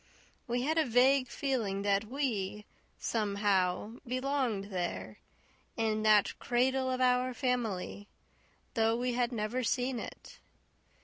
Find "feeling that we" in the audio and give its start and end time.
1.27-2.65